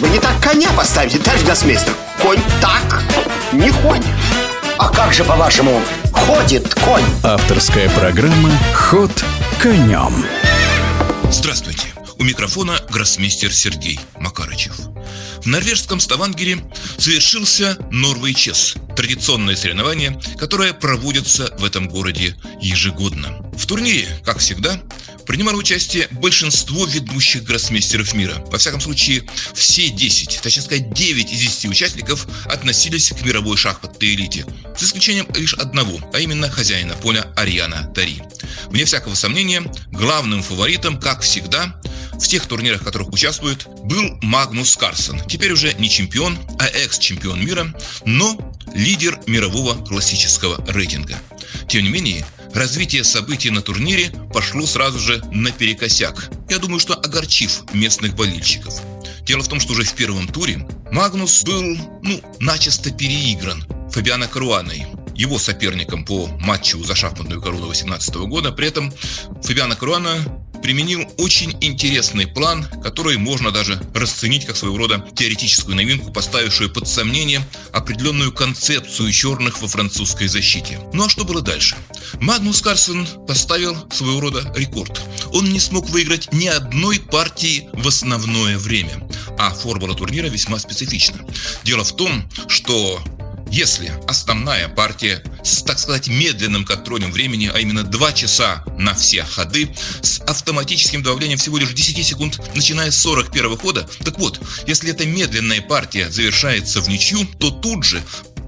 Вы 0.00 0.08
не 0.08 0.18
так 0.18 0.42
коня 0.42 0.70
поставите, 0.72 1.18
товарищ 1.18 1.44
гроссмейстер 1.44 1.94
Конь 2.22 2.40
так 2.62 3.02
не 3.52 3.68
ходит 3.68 4.06
А 4.78 4.88
как 4.88 5.12
же, 5.12 5.24
по-вашему, 5.24 5.82
ходит 6.10 6.74
конь? 6.74 7.04
Авторская 7.22 7.90
программа 7.90 8.50
«Ход 8.74 9.12
конем» 9.60 10.24
Здравствуйте! 11.30 11.88
У 12.18 12.24
микрофона 12.24 12.78
гроссмейстер 12.90 13.52
Сергей 13.52 14.00
Макарычев. 14.18 14.74
В 15.42 15.46
норвежском 15.46 16.00
Ставангере 16.00 16.58
совершился 16.98 17.78
Норвей 17.90 18.34
Чес– 18.34 18.76
традиционное 18.96 19.56
соревнование, 19.56 20.20
которое 20.38 20.74
проводится 20.74 21.54
в 21.58 21.64
этом 21.64 21.88
городе 21.88 22.36
ежегодно. 22.60 23.50
В 23.56 23.64
турнире, 23.64 24.06
как 24.22 24.38
всегда, 24.38 24.80
принимало 25.26 25.56
участие 25.56 26.08
большинство 26.10 26.86
ведущих 26.86 27.44
гроссмейстеров 27.44 28.14
мира. 28.14 28.42
Во 28.50 28.58
всяком 28.58 28.80
случае, 28.80 29.24
все 29.54 29.88
10, 29.88 30.40
точнее 30.42 30.62
сказать 30.62 30.92
9 30.92 31.32
из 31.32 31.40
10 31.40 31.66
участников 31.66 32.26
относились 32.46 33.10
к 33.10 33.22
мировой 33.24 33.56
шахматной 33.56 34.14
элите, 34.14 34.46
за 34.78 34.86
исключением 34.86 35.26
лишь 35.34 35.54
одного, 35.54 36.00
а 36.12 36.20
именно 36.20 36.50
хозяина 36.50 36.94
поля 36.94 37.32
Ариана 37.36 37.90
Тари. 37.94 38.22
Вне 38.66 38.84
всякого 38.84 39.14
сомнения, 39.14 39.62
главным 39.92 40.42
фаворитом, 40.42 40.98
как 40.98 41.22
всегда, 41.22 41.80
в 42.20 42.28
тех 42.28 42.46
турнирах, 42.46 42.82
в 42.82 42.84
которых 42.84 43.08
участвует, 43.12 43.66
был 43.84 44.18
Магнус 44.20 44.76
Карсон. 44.76 45.22
Теперь 45.26 45.52
уже 45.52 45.72
не 45.74 45.88
чемпион, 45.88 46.38
а 46.58 46.66
экс-чемпион 46.66 47.44
мира, 47.44 47.74
но 48.04 48.54
лидер 48.74 49.18
мирового 49.26 49.74
классического 49.84 50.62
рейтинга. 50.70 51.18
Тем 51.68 51.84
не 51.84 51.90
менее, 51.90 52.26
развитие 52.54 53.04
событий 53.04 53.50
на 53.50 53.62
турнире 53.62 54.10
пошло 54.32 54.66
сразу 54.66 54.98
же 54.98 55.22
наперекосяк. 55.32 56.30
Я 56.48 56.58
думаю, 56.58 56.80
что 56.80 56.94
огорчив 56.94 57.64
местных 57.72 58.14
болельщиков. 58.14 58.74
Дело 59.22 59.42
в 59.42 59.48
том, 59.48 59.60
что 59.60 59.72
уже 59.72 59.84
в 59.84 59.94
первом 59.94 60.26
туре 60.28 60.66
Магнус 60.90 61.44
был, 61.44 61.62
ну, 62.02 62.20
начисто 62.40 62.90
переигран 62.90 63.64
Фабиано 63.92 64.26
Каруаной, 64.26 64.86
его 65.14 65.38
соперником 65.38 66.04
по 66.04 66.26
матчу 66.40 66.82
за 66.82 66.94
шахматную 66.94 67.40
корону 67.40 67.66
2018 67.66 68.14
года. 68.28 68.52
При 68.52 68.68
этом 68.68 68.92
Фабиано 69.42 69.76
Каруана 69.76 70.16
применил 70.62 71.10
очень 71.18 71.56
интересный 71.60 72.26
план, 72.26 72.66
который 72.82 73.16
можно 73.16 73.50
даже 73.50 73.80
расценить 73.94 74.46
как 74.46 74.56
своего 74.56 74.78
рода 74.78 75.04
теоретическую 75.14 75.76
новинку, 75.76 76.12
поставившую 76.12 76.70
под 76.70 76.88
сомнение 76.88 77.40
определенную 77.72 78.32
концепцию 78.32 79.12
черных 79.12 79.60
во 79.60 79.68
французской 79.68 80.28
защите. 80.28 80.78
Ну 80.92 81.04
а 81.04 81.08
что 81.08 81.24
было 81.24 81.42
дальше? 81.42 81.76
Магнус 82.20 82.60
Карсон 82.60 83.06
поставил 83.26 83.76
своего 83.90 84.20
рода 84.20 84.52
рекорд. 84.56 85.00
Он 85.32 85.50
не 85.52 85.60
смог 85.60 85.88
выиграть 85.88 86.32
ни 86.32 86.46
одной 86.46 87.00
партии 87.00 87.68
в 87.72 87.86
основное 87.86 88.58
время. 88.58 89.08
А 89.38 89.50
формула 89.50 89.94
турнира 89.94 90.26
весьма 90.26 90.58
специфична. 90.58 91.18
Дело 91.64 91.84
в 91.84 91.96
том, 91.96 92.28
что 92.48 93.02
если 93.50 93.92
основная 94.06 94.68
партия 94.68 95.22
с, 95.42 95.62
так 95.62 95.78
сказать, 95.78 96.08
медленным 96.08 96.64
контролем 96.64 97.10
времени, 97.12 97.50
а 97.52 97.58
именно 97.58 97.82
2 97.82 98.12
часа 98.12 98.64
на 98.78 98.94
все 98.94 99.24
ходы, 99.24 99.74
с 100.02 100.20
автоматическим 100.20 101.02
давлением 101.02 101.38
всего 101.38 101.58
лишь 101.58 101.72
10 101.72 102.06
секунд, 102.06 102.40
начиная 102.54 102.90
с 102.90 102.98
41 102.98 103.56
хода, 103.58 103.88
так 104.04 104.18
вот, 104.18 104.40
если 104.66 104.90
эта 104.90 105.06
медленная 105.06 105.60
партия 105.60 106.10
завершается 106.10 106.80
в 106.80 106.88
ничью, 106.88 107.24
то 107.38 107.50
тут 107.50 107.84
же 107.84 108.02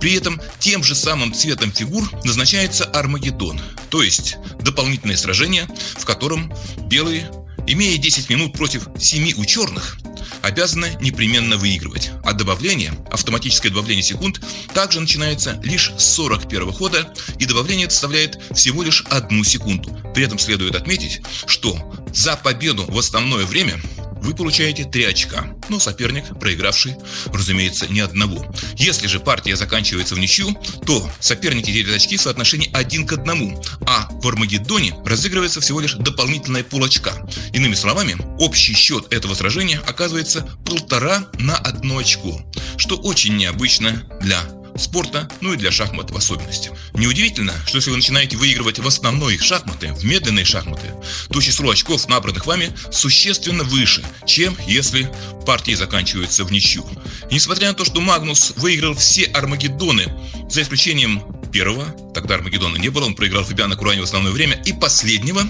при 0.00 0.14
этом 0.14 0.40
тем 0.58 0.84
же 0.84 0.94
самым 0.94 1.32
цветом 1.32 1.72
фигур 1.72 2.10
назначается 2.24 2.84
Армагеддон, 2.84 3.60
то 3.90 4.02
есть 4.02 4.36
дополнительное 4.60 5.16
сражение, 5.16 5.66
в 5.96 6.04
котором 6.04 6.52
белые, 6.88 7.30
имея 7.66 7.96
10 7.96 8.28
минут 8.28 8.52
против 8.52 8.88
7 8.98 9.32
у 9.38 9.44
черных, 9.44 9.96
обязаны 10.44 10.96
непременно 11.00 11.56
выигрывать. 11.56 12.10
А 12.24 12.32
добавление, 12.32 12.92
автоматическое 13.10 13.70
добавление 13.70 14.02
секунд, 14.02 14.40
также 14.74 15.00
начинается 15.00 15.60
лишь 15.62 15.92
с 15.96 16.04
41 16.14 16.72
хода, 16.72 17.12
и 17.38 17.46
добавление 17.46 17.88
составляет 17.88 18.38
всего 18.54 18.82
лишь 18.82 19.04
одну 19.10 19.42
секунду. 19.44 19.90
При 20.14 20.24
этом 20.24 20.38
следует 20.38 20.74
отметить, 20.74 21.22
что 21.46 21.76
за 22.12 22.36
победу 22.36 22.84
в 22.86 22.98
основное 22.98 23.44
время 23.44 23.80
вы 24.24 24.34
получаете 24.34 24.84
3 24.84 25.04
очка, 25.04 25.46
но 25.68 25.78
соперник, 25.78 26.38
проигравший, 26.40 26.96
разумеется, 27.26 27.86
ни 27.88 28.00
одного. 28.00 28.44
Если 28.76 29.06
же 29.06 29.20
партия 29.20 29.54
заканчивается 29.54 30.14
в 30.14 30.18
ничью, 30.18 30.56
то 30.86 31.08
соперники 31.20 31.70
делят 31.70 31.94
очки 31.94 32.16
в 32.16 32.22
соотношении 32.22 32.70
1 32.72 33.06
к 33.06 33.12
1, 33.12 33.58
а 33.86 34.08
в 34.10 34.26
Армагеддоне 34.26 34.94
разыгрывается 35.04 35.60
всего 35.60 35.80
лишь 35.80 35.94
дополнительное 35.94 36.64
полочка. 36.64 37.12
Иными 37.52 37.74
словами, 37.74 38.16
общий 38.38 38.74
счет 38.74 39.12
этого 39.12 39.34
сражения 39.34 39.80
оказывается 39.86 40.48
полтора 40.64 41.26
на 41.38 41.56
одно 41.56 41.98
очко, 41.98 42.40
что 42.76 42.96
очень 42.96 43.36
необычно 43.36 44.08
для 44.20 44.42
спорта, 44.76 45.28
ну 45.40 45.52
и 45.52 45.56
для 45.56 45.70
шахмат 45.70 46.10
в 46.10 46.16
особенности. 46.16 46.70
Неудивительно, 46.94 47.54
что 47.66 47.78
если 47.78 47.90
вы 47.90 47.96
начинаете 47.96 48.36
выигрывать 48.36 48.78
в 48.78 48.86
основной 48.86 49.38
шахматы, 49.38 49.92
в 49.92 50.04
медленные 50.04 50.44
шахматы, 50.44 50.92
то 51.30 51.40
число 51.40 51.70
очков, 51.70 52.08
набранных 52.08 52.46
вами, 52.46 52.72
существенно 52.90 53.64
выше, 53.64 54.04
чем 54.26 54.56
если 54.66 55.10
партии 55.46 55.74
заканчиваются 55.74 56.44
в 56.44 56.52
ничью. 56.52 56.86
И 57.30 57.34
несмотря 57.34 57.68
на 57.68 57.74
то, 57.74 57.84
что 57.84 58.00
Магнус 58.00 58.52
выиграл 58.56 58.94
все 58.94 59.24
Армагеддоны, 59.24 60.12
за 60.48 60.62
исключением 60.62 61.22
первого, 61.52 61.94
тогда 62.24 62.36
Армагеддона 62.36 62.78
не 62.78 62.88
было, 62.88 63.04
он 63.04 63.14
проиграл 63.14 63.44
Фабиана 63.44 63.76
Курани 63.76 64.00
в 64.00 64.04
основное 64.04 64.32
время, 64.32 64.56
и 64.64 64.72
последнего 64.72 65.42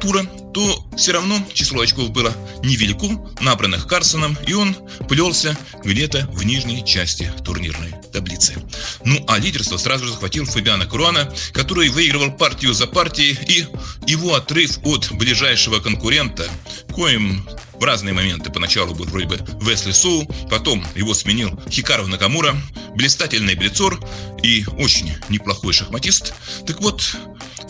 тура, 0.00 0.24
то 0.52 0.84
все 0.96 1.12
равно 1.12 1.40
число 1.52 1.82
очков 1.82 2.10
было 2.10 2.34
невелико, 2.64 3.06
набранных 3.40 3.86
Карсоном, 3.86 4.36
и 4.44 4.52
он 4.52 4.74
плелся 5.08 5.56
где-то 5.84 6.28
в 6.32 6.42
нижней 6.42 6.84
части 6.84 7.32
турнирной 7.44 7.94
таблицы. 8.12 8.56
Ну 9.04 9.24
а 9.28 9.38
лидерство 9.38 9.76
сразу 9.76 10.06
же 10.06 10.12
захватил 10.14 10.46
Фабиана 10.46 10.86
Куруана, 10.86 11.32
который 11.52 11.90
выигрывал 11.90 12.32
партию 12.32 12.74
за 12.74 12.88
партией, 12.88 13.38
и 13.46 13.66
его 14.10 14.34
отрыв 14.34 14.78
от 14.82 15.12
ближайшего 15.12 15.78
конкурента, 15.78 16.48
коим 16.92 17.48
в 17.78 17.84
разные 17.84 18.14
моменты 18.14 18.50
поначалу 18.50 18.94
был 18.94 19.04
вроде 19.06 19.26
бы 19.26 19.38
Весли 19.60 19.92
Соу, 19.92 20.26
потом 20.50 20.84
его 20.94 21.14
сменил 21.14 21.58
Хикару 21.70 22.06
Накамура, 22.06 22.54
блистательный 22.94 23.54
блицор 23.54 24.00
и 24.42 24.64
очень 24.78 25.12
неплохой 25.28 25.72
шахматист. 25.72 26.34
Так 26.66 26.80
вот, 26.80 27.16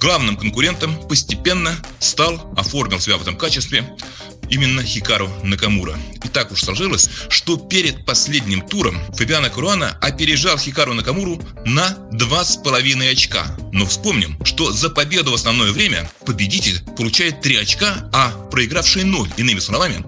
главным 0.00 0.36
конкурентом 0.36 0.96
постепенно 1.08 1.76
стал, 1.98 2.52
оформил 2.56 3.00
себя 3.00 3.16
в 3.16 3.22
этом 3.22 3.36
качестве 3.36 3.84
именно 4.50 4.82
Хикару 4.82 5.30
Накамура. 5.42 5.98
И 6.22 6.28
так 6.28 6.52
уж 6.52 6.62
сложилось, 6.62 7.08
что 7.28 7.56
перед 7.56 8.04
последним 8.04 8.60
туром 8.60 9.00
Фабиано 9.14 9.50
Куруана 9.50 9.96
опережал 10.00 10.58
Хикару 10.58 10.92
Накамуру 10.94 11.40
на 11.64 11.96
2,5 12.12 13.10
очка. 13.10 13.56
Но 13.72 13.86
вспомним, 13.86 14.36
что 14.44 14.72
за 14.72 14.90
победу 14.90 15.30
в 15.30 15.34
основное 15.34 15.72
время 15.72 16.10
победитель 16.26 16.82
получает 16.96 17.40
3 17.40 17.56
очка, 17.56 18.10
а 18.12 18.30
проигравший 18.50 19.04
0. 19.04 19.28
Иными 19.36 19.60
словами, 19.60 20.04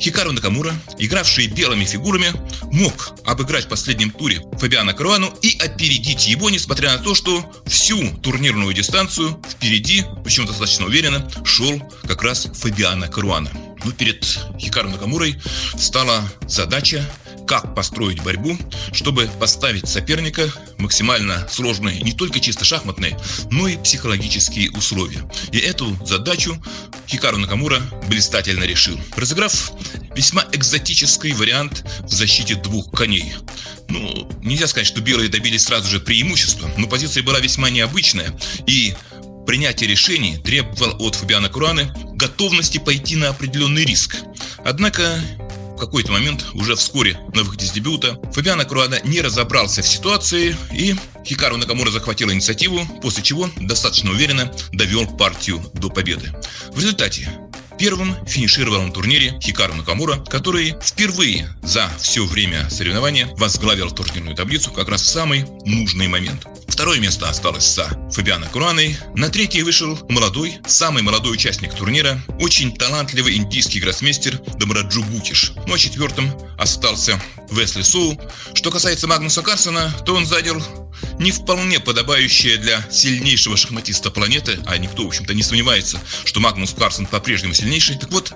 Хикару 0.00 0.32
Накамура, 0.32 0.74
игравший 0.98 1.46
белыми 1.46 1.84
фигурами, 1.84 2.32
мог 2.72 3.12
обыграть 3.26 3.66
в 3.66 3.68
последнем 3.68 4.10
туре 4.10 4.40
Фабиана 4.58 4.94
Каруану 4.94 5.28
и 5.42 5.58
опередить 5.58 6.26
его, 6.26 6.48
несмотря 6.48 6.96
на 6.96 6.98
то, 6.98 7.14
что 7.14 7.44
всю 7.66 8.16
турнирную 8.18 8.72
дистанцию 8.72 9.38
впереди, 9.46 10.04
причем 10.24 10.46
достаточно 10.46 10.86
уверенно, 10.86 11.30
шел 11.44 11.78
как 12.08 12.22
раз 12.22 12.48
Фабиана 12.54 13.08
Каруана. 13.08 13.50
Ну, 13.84 13.92
перед 13.92 14.24
Хикару 14.58 14.88
Накамурой 14.88 15.40
стала 15.78 16.22
задача 16.46 17.04
как 17.50 17.74
построить 17.74 18.22
борьбу, 18.22 18.56
чтобы 18.92 19.28
поставить 19.40 19.88
соперника 19.88 20.48
максимально 20.78 21.48
сложные 21.50 22.00
не 22.00 22.12
только 22.12 22.38
чисто 22.38 22.64
шахматные, 22.64 23.18
но 23.50 23.66
и 23.66 23.76
психологические 23.76 24.70
условия. 24.70 25.28
И 25.50 25.58
эту 25.58 25.98
задачу 26.06 26.62
Хикару 27.08 27.38
Накамура 27.38 27.80
блистательно 28.06 28.62
решил, 28.62 28.96
разыграв 29.16 29.72
весьма 30.14 30.44
экзотический 30.52 31.32
вариант 31.32 31.84
в 32.04 32.12
защите 32.12 32.54
двух 32.54 32.92
коней. 32.92 33.34
Ну, 33.88 34.30
нельзя 34.44 34.68
сказать, 34.68 34.86
что 34.86 35.00
белые 35.00 35.28
добились 35.28 35.64
сразу 35.64 35.88
же 35.88 35.98
преимущества, 35.98 36.70
но 36.78 36.86
позиция 36.86 37.24
была 37.24 37.40
весьма 37.40 37.68
необычная, 37.68 38.32
и 38.68 38.94
принятие 39.44 39.90
решений 39.90 40.38
требовало 40.38 40.94
от 41.00 41.16
Фабиана 41.16 41.48
Кураны 41.48 41.92
готовности 42.14 42.78
пойти 42.78 43.16
на 43.16 43.30
определенный 43.30 43.84
риск. 43.84 44.18
Однако 44.64 45.20
какой-то 45.80 46.12
момент, 46.12 46.46
уже 46.54 46.76
вскоре 46.76 47.18
на 47.34 47.42
выходе 47.42 47.66
с 47.66 47.72
дебюта, 47.72 48.20
Фабиано 48.32 48.64
Круада 48.64 49.00
не 49.02 49.20
разобрался 49.20 49.82
в 49.82 49.88
ситуации 49.88 50.56
и 50.72 50.94
Хикару 51.26 51.56
Накамура 51.56 51.90
захватил 51.90 52.30
инициативу, 52.30 52.86
после 53.02 53.22
чего 53.22 53.50
достаточно 53.56 54.10
уверенно 54.10 54.52
довел 54.72 55.06
партию 55.06 55.60
до 55.74 55.88
победы. 55.88 56.32
В 56.72 56.78
результате 56.78 57.28
Первым 57.80 58.14
финишировал 58.26 58.82
на 58.82 58.92
турнире 58.92 59.40
Хикару 59.40 59.74
Накамура, 59.74 60.22
который 60.28 60.76
впервые 60.82 61.48
за 61.62 61.90
все 61.98 62.26
время 62.26 62.68
соревнования 62.68 63.26
возглавил 63.38 63.90
турнирную 63.90 64.36
таблицу 64.36 64.70
как 64.70 64.90
раз 64.90 65.00
в 65.00 65.06
самый 65.06 65.46
нужный 65.64 66.06
момент. 66.06 66.46
Второе 66.80 66.98
место 66.98 67.28
осталось 67.28 67.74
за 67.74 67.90
Фабиано 68.10 68.46
Кураной. 68.46 68.96
На 69.14 69.28
третье 69.28 69.62
вышел 69.64 69.98
молодой, 70.08 70.60
самый 70.66 71.02
молодой 71.02 71.34
участник 71.34 71.74
турнира, 71.74 72.18
очень 72.38 72.74
талантливый 72.74 73.36
индийский 73.36 73.80
гроссмейстер 73.80 74.38
Добраджу 74.56 75.02
Бутиш. 75.02 75.52
Ну 75.66 75.74
а 75.74 75.78
четвертым 75.78 76.32
остался 76.58 77.20
Весли 77.50 77.82
Соу. 77.82 78.18
Что 78.54 78.70
касается 78.70 79.06
Магнуса 79.06 79.42
Карсона, 79.42 79.94
то 80.06 80.14
он 80.14 80.24
занял 80.24 80.56
не 81.18 81.32
вполне 81.32 81.80
подобающее 81.80 82.56
для 82.56 82.82
сильнейшего 82.90 83.58
шахматиста 83.58 84.10
планеты, 84.10 84.58
а 84.64 84.78
никто, 84.78 85.04
в 85.04 85.08
общем-то, 85.08 85.34
не 85.34 85.42
сомневается, 85.42 86.00
что 86.24 86.40
Магнус 86.40 86.72
Карсон 86.72 87.04
по-прежнему 87.04 87.52
сильнейший. 87.52 87.98
Так 87.98 88.10
вот, 88.10 88.32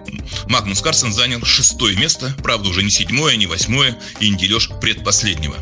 Магнус 0.48 0.82
Карсон 0.82 1.14
занял 1.14 1.42
шестое 1.46 1.96
место, 1.96 2.34
правда, 2.42 2.68
уже 2.68 2.82
не 2.82 2.90
седьмое, 2.90 3.36
не 3.36 3.46
восьмое 3.46 3.98
и 4.20 4.28
не 4.28 4.36
дележ 4.36 4.68
предпоследнего. 4.82 5.56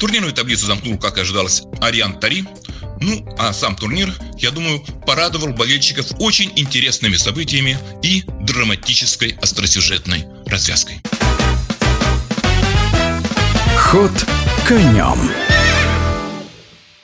Турнирную 0.00 0.32
таблицу 0.32 0.66
замкнул, 0.66 0.98
как 0.98 1.18
и 1.18 1.20
ожидалось, 1.20 1.62
Ариан 1.82 2.18
Тари. 2.18 2.46
Ну, 3.02 3.22
а 3.38 3.52
сам 3.52 3.76
турнир, 3.76 4.12
я 4.38 4.50
думаю, 4.50 4.80
порадовал 5.06 5.48
болельщиков 5.52 6.06
очень 6.18 6.50
интересными 6.56 7.16
событиями 7.16 7.78
и 8.02 8.24
драматической 8.40 9.36
остросюжетной 9.42 10.24
развязкой. 10.46 11.02
Ход 13.76 14.12
конем. 14.66 15.30